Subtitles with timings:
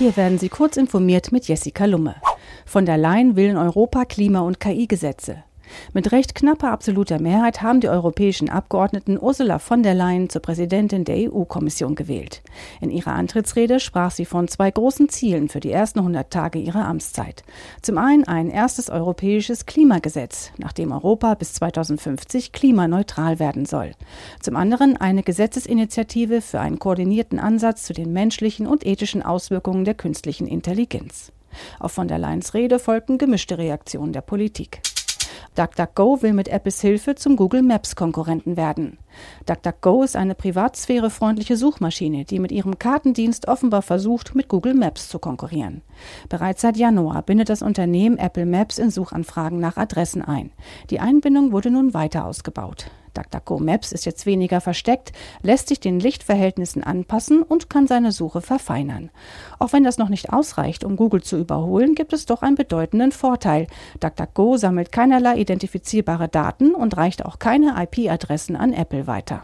[0.00, 2.14] Hier werden Sie kurz informiert mit Jessica Lumme.
[2.64, 5.44] Von der Leyen will in Europa Klima- und KI-Gesetze.
[5.92, 11.04] Mit recht knapper absoluter Mehrheit haben die europäischen Abgeordneten Ursula von der Leyen zur Präsidentin
[11.04, 12.42] der EU-Kommission gewählt.
[12.80, 16.86] In ihrer Antrittsrede sprach sie von zwei großen Zielen für die ersten 100 Tage ihrer
[16.86, 17.44] Amtszeit.
[17.82, 23.92] Zum einen ein erstes europäisches Klimagesetz, nach dem Europa bis 2050 klimaneutral werden soll.
[24.40, 29.94] Zum anderen eine Gesetzesinitiative für einen koordinierten Ansatz zu den menschlichen und ethischen Auswirkungen der
[29.94, 31.32] künstlichen Intelligenz.
[31.78, 34.80] Auf von der Leyens Rede folgten gemischte Reaktionen der Politik.
[35.56, 38.98] DuckDuckGo will mit Apples Hilfe zum Google Maps Konkurrenten werden.
[39.46, 45.18] DuckDuckGo ist eine privatsphärefreundliche Suchmaschine, die mit ihrem Kartendienst offenbar versucht, mit Google Maps zu
[45.18, 45.82] konkurrieren.
[46.28, 50.52] Bereits seit Januar bindet das Unternehmen Apple Maps in Suchanfragen nach Adressen ein.
[50.90, 52.86] Die Einbindung wurde nun weiter ausgebaut.
[53.14, 58.40] DuckDuckGo Maps ist jetzt weniger versteckt, lässt sich den Lichtverhältnissen anpassen und kann seine Suche
[58.40, 59.10] verfeinern.
[59.58, 63.12] Auch wenn das noch nicht ausreicht, um Google zu überholen, gibt es doch einen bedeutenden
[63.12, 63.66] Vorteil.
[64.00, 69.40] DuckDuckGo sammelt keinerlei identifizierbare Daten und reicht auch keine IP-Adressen an Apple weiter.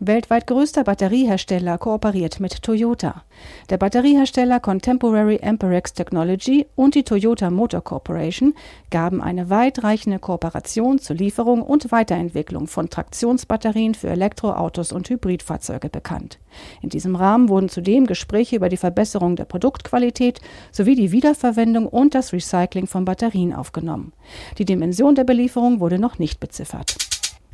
[0.00, 3.24] Weltweit größter Batteriehersteller kooperiert mit Toyota.
[3.68, 8.54] Der Batteriehersteller Contemporary Amperex Technology und die Toyota Motor Corporation
[8.90, 16.38] gaben eine weitreichende Kooperation zur Lieferung und Weiterentwicklung von Traktionsbatterien für Elektroautos und Hybridfahrzeuge bekannt.
[16.80, 22.14] In diesem Rahmen wurden zudem Gespräche über die Verbesserung der Produktqualität sowie die Wiederverwendung und
[22.14, 24.12] das Recycling von Batterien aufgenommen.
[24.58, 27.07] Die Dimension der Belieferung wurde noch nicht beziffert.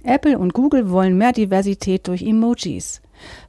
[0.05, 3.01] Apple und Google wollen mehr Diversität durch Emojis.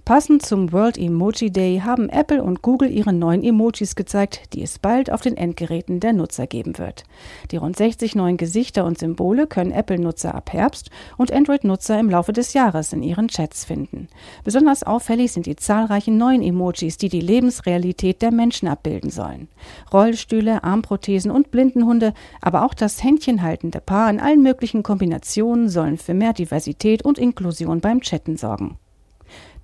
[0.06, 4.78] Passend zum World Emoji Day haben Apple und Google ihre neuen Emojis gezeigt, die es
[4.78, 7.06] bald auf den Endgeräten der Nutzer geben wird.
[7.52, 12.34] Die rund 60 neuen Gesichter und Symbole können Apple-Nutzer ab Herbst und Android-Nutzer im Laufe
[12.34, 14.08] des Jahres in ihren Chats finden.
[14.44, 19.48] Besonders auffällig sind die zahlreichen neuen Emojis, die die Lebensrealität der Menschen abbilden sollen.
[19.92, 26.14] Rollstühle, Armprothesen und Blindenhunde, aber auch das händchenhaltende Paar in allen möglichen Kombinationen sollen für
[26.14, 28.78] mehr Diversität und Inklusion beim Chatten sorgen.